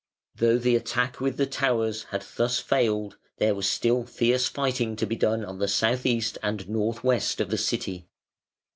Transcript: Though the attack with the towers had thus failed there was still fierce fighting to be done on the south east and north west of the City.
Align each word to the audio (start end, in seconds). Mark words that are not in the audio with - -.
Though 0.33 0.57
the 0.57 0.75
attack 0.75 1.19
with 1.21 1.37
the 1.37 1.45
towers 1.45 2.05
had 2.05 2.25
thus 2.35 2.57
failed 2.59 3.17
there 3.37 3.53
was 3.53 3.69
still 3.69 4.03
fierce 4.03 4.47
fighting 4.47 4.95
to 4.95 5.05
be 5.05 5.15
done 5.15 5.45
on 5.45 5.59
the 5.59 5.67
south 5.67 6.07
east 6.07 6.39
and 6.41 6.67
north 6.67 7.03
west 7.03 7.39
of 7.39 7.51
the 7.51 7.57
City. 7.59 8.07